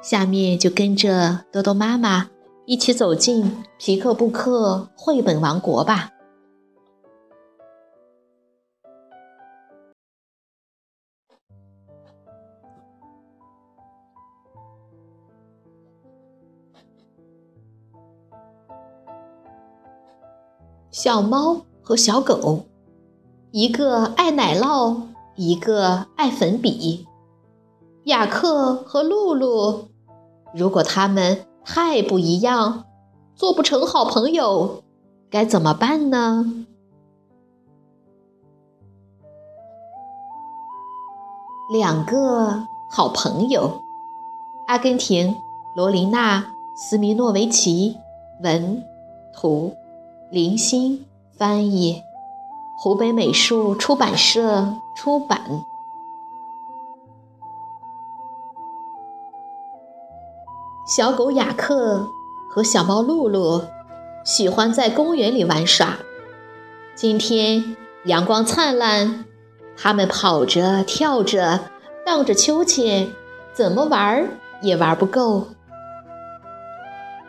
[0.00, 2.30] 下面就跟着多多妈妈
[2.66, 6.10] 一起走进皮克布克绘本王国吧。
[20.90, 22.64] 小猫和小狗，
[23.50, 25.02] 一个爱奶酪，
[25.36, 27.07] 一个爱粉笔。
[28.08, 29.88] 雅克和露露，
[30.54, 32.84] 如果他们太不一样，
[33.34, 34.82] 做不成好朋友，
[35.28, 36.64] 该怎么办呢？
[41.70, 43.82] 两个好朋友，
[44.68, 45.36] 阿根廷
[45.76, 46.40] 罗琳娜·
[46.74, 47.98] 斯米诺维奇
[48.42, 48.82] 文，
[49.34, 49.74] 图，
[50.30, 51.04] 林欣
[51.36, 52.02] 翻译，
[52.78, 55.38] 湖北美术出版社出版。
[60.88, 62.08] 小狗雅克
[62.48, 63.62] 和小猫露露
[64.24, 65.98] 喜欢在公园里玩耍。
[66.94, 69.26] 今天阳光灿烂，
[69.76, 71.60] 他们跑着、跳着、
[72.06, 73.12] 荡着秋千，
[73.52, 74.30] 怎么玩
[74.62, 75.48] 也玩不够。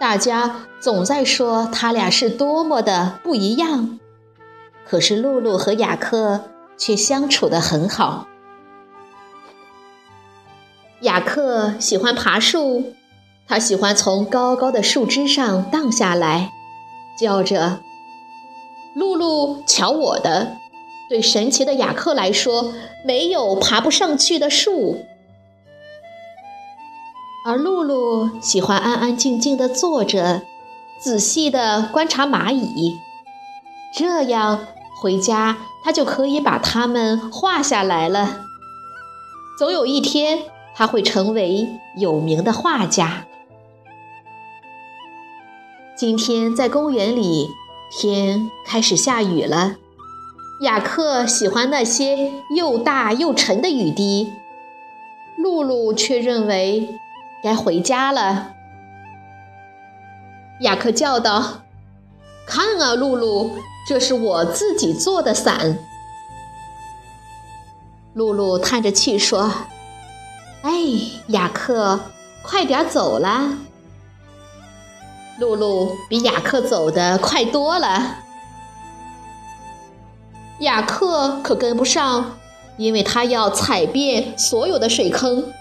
[0.00, 4.00] 大家总在说他俩是多么的不一样，
[4.86, 6.40] 可是露露和雅克
[6.78, 8.26] 却相处得很好。
[11.02, 12.94] 雅克喜欢爬树。
[13.52, 16.54] 他喜欢从高高的树枝上荡下来，
[17.14, 17.80] 叫着
[18.96, 20.56] ：“露露，瞧我的！”
[21.10, 22.72] 对神奇的雅克来说，
[23.04, 25.04] 没有爬不上去的树。
[27.44, 30.40] 而露露喜欢安安静静地坐着，
[30.98, 32.96] 仔细地观察蚂蚁，
[33.94, 34.66] 这样
[35.02, 38.46] 回家他就可以把它们画下来了。
[39.58, 40.38] 总有一天，
[40.74, 43.26] 他会成为有名的画家。
[46.02, 47.54] 今天在公园里，
[47.88, 49.76] 天开始下雨了。
[50.62, 54.32] 雅克喜欢那些又大又沉的雨滴，
[55.36, 56.98] 露露却认为
[57.40, 58.48] 该回家了。
[60.62, 61.62] 雅克叫道
[62.44, 63.52] ：“看啊，露露，
[63.86, 65.78] 这是我自己做的伞。”
[68.12, 69.52] 露露叹着气说
[70.62, 70.72] ：“哎，
[71.28, 72.00] 雅克，
[72.42, 73.58] 快点走了。”
[75.38, 78.18] 露露比雅克走得快多了，
[80.60, 82.38] 雅克可跟不上，
[82.76, 85.52] 因为他要踩遍所有的水坑。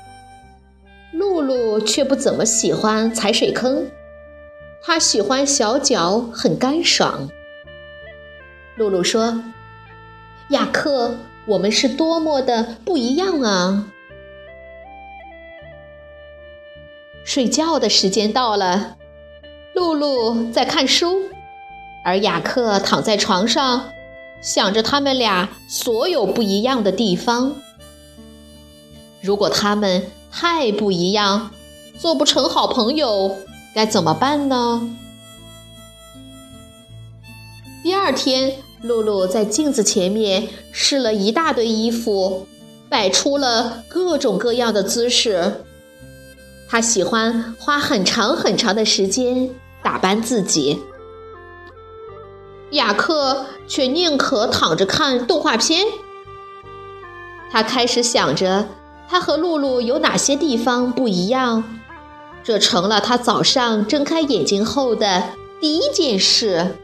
[1.11, 3.87] 露露却不怎么喜欢踩水坑，
[4.83, 7.29] 她喜欢小脚很干爽。
[8.75, 9.43] 露露说
[10.49, 11.15] ：“雅克，
[11.45, 13.87] 我们是多么的不一样啊！”
[17.23, 18.97] 睡觉的时间到了。
[19.73, 21.21] 露露在看书，
[22.03, 23.89] 而雅克躺在床上，
[24.41, 27.55] 想着他们俩所有不一样的地方。
[29.21, 31.51] 如果他们太不一样，
[31.97, 33.37] 做不成好朋友，
[33.73, 34.95] 该怎么办呢？
[37.83, 42.47] 第二天，露露在镜子前面试了一大堆衣服，
[42.89, 45.63] 摆出了各种各样的姿势。
[46.67, 49.49] 她喜欢花很长很长的时间
[49.83, 50.83] 打扮自己，
[52.71, 55.85] 雅克却宁可躺着看动画片。
[57.49, 58.69] 他开始想着
[59.09, 61.79] 他和露露有哪些地方不一样，
[62.43, 65.29] 这成了他早上睁开眼睛后的
[65.59, 66.75] 第一件事。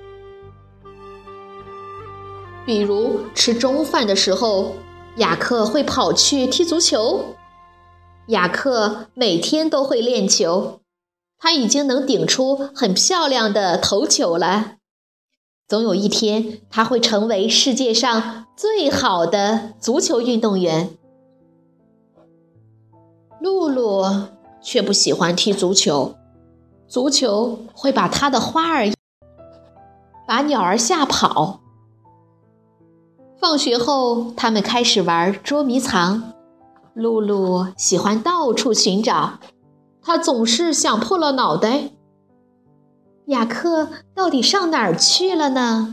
[2.65, 4.75] 比如吃中饭的时候，
[5.15, 7.35] 雅克会跑去踢足球。
[8.27, 10.81] 雅克每天都会练球，
[11.39, 14.77] 他已经能顶出很漂亮的头球了。
[15.67, 20.97] 总有一天，他会成为世界上最好的足球运动员。
[23.39, 24.03] 露露
[24.61, 26.15] 却不喜欢踢足球，
[26.87, 28.87] 足球会把他的花儿、
[30.25, 31.59] 把鸟儿吓跑。
[33.39, 36.33] 放学后，他们开始玩捉迷藏。
[36.93, 39.39] 露露喜欢到处寻找，
[40.07, 41.89] 他总是想破了脑袋，
[43.25, 45.91] 雅克到底上哪儿去了呢？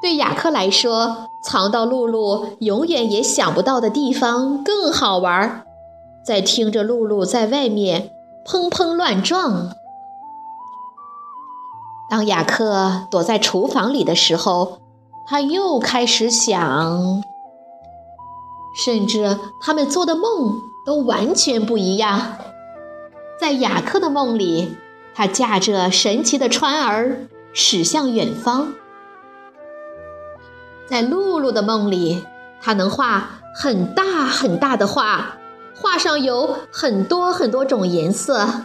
[0.00, 5.66] 对雅克来说，藏到露露永远也想不到的地方更好玩。
[6.24, 8.12] 在听着露露在外面
[8.46, 9.72] 砰砰乱撞。
[12.08, 14.78] 当雅克躲在厨房里的时候，
[15.26, 17.24] 他又开始想，
[18.76, 22.36] 甚至他们做的梦都完全不一样。
[23.40, 24.76] 在雅克的梦里，
[25.14, 28.74] 他驾着神奇的船儿驶向远方。
[30.86, 32.22] 在露露的梦里，
[32.60, 35.38] 她能画很大很大的画，
[35.74, 38.64] 画上有很多很多种颜色。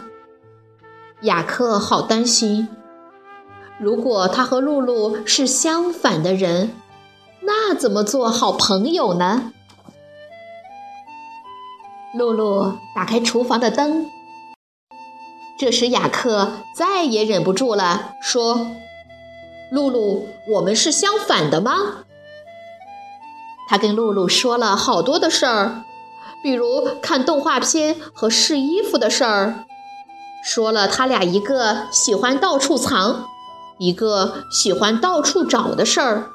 [1.22, 2.68] 雅克好担心，
[3.80, 6.72] 如果他和露露是相反的人，
[7.40, 9.52] 那怎么做好朋友呢？
[12.12, 14.10] 露露打开厨房的灯，
[15.58, 18.72] 这时雅克再也忍不住了，说
[19.72, 22.04] ：“露露，我们是相反的吗？”
[23.68, 25.82] 他跟露露说了好多的事儿，
[26.42, 29.64] 比如看动画片和试衣服的事儿，
[30.44, 33.26] 说了他俩一个喜欢到处藏，
[33.78, 36.30] 一个喜欢到处找的事儿，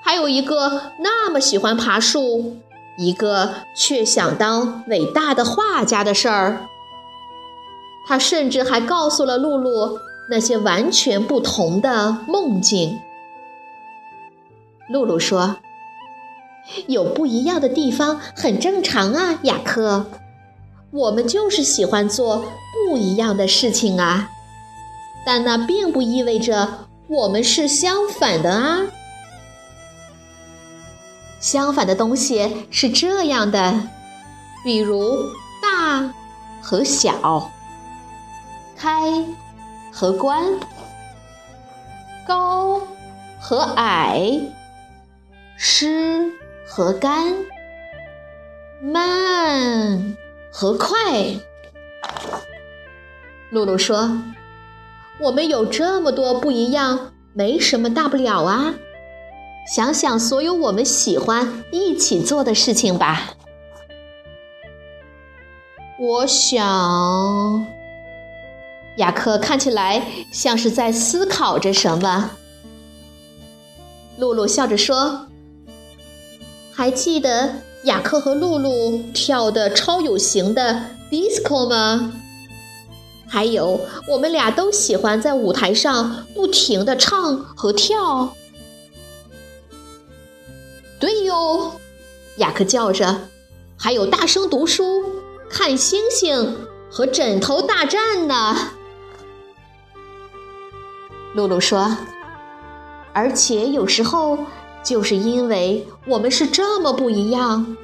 [0.00, 2.56] 还有一个那么喜欢爬树，
[2.96, 6.68] 一个却想当伟大的画家的事儿。
[8.08, 10.00] 他甚至还告诉了露露
[10.30, 12.98] 那些完全不同的梦境。
[14.88, 15.56] 露露说。
[16.86, 20.04] 有不一样的地方很正常啊，雅克。
[20.90, 22.44] 我们就是喜欢做
[22.86, 24.30] 不一样的事情啊，
[25.24, 28.86] 但那并不意味着我们是相反的啊。
[31.40, 33.88] 相反的东西是这样的，
[34.62, 35.24] 比如
[35.62, 36.12] 大
[36.60, 37.50] 和小，
[38.78, 39.24] 开
[39.92, 40.44] 和关，
[42.26, 42.80] 高
[43.40, 44.40] 和矮，
[45.56, 46.32] 湿。
[46.70, 47.34] 和干，
[48.82, 50.16] 慢
[50.52, 50.94] 和快。
[53.50, 54.20] 露露说
[55.18, 58.74] ：“我们有这么多不一样，没什么大不了啊。
[59.74, 63.30] 想想所有我们喜欢一起做的事情吧。”
[65.98, 67.66] 我想，
[68.98, 72.30] 雅克看起来像是在思考着什么。
[74.18, 75.26] 露露笑着说。
[76.72, 82.12] 还记得雅克和露露跳的超有型的 disco 吗？
[83.26, 88.32] 还有，我们俩都喜欢在舞台上不停的唱和跳。
[91.00, 91.72] 对哟，
[92.36, 93.28] 雅克叫着，
[93.76, 95.04] 还有大声读书、
[95.50, 96.56] 看星星
[96.90, 98.56] 和枕头大战呢。
[101.34, 101.96] 露露说，
[103.12, 104.38] 而且有时候。
[104.84, 107.76] 就是因为我们是这么不一样，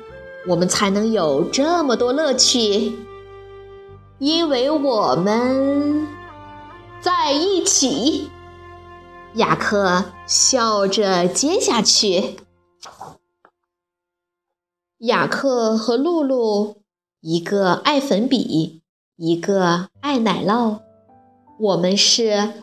[0.47, 2.97] 我们才能有这么多乐趣。
[4.19, 6.07] 因为我们
[7.03, 8.31] 在一起，
[9.35, 12.37] 雅克笑着接下去。
[14.99, 16.77] 雅克和露露，
[17.21, 18.81] 一个爱粉笔，
[19.17, 20.79] 一个爱奶酪，
[21.59, 22.63] 我们是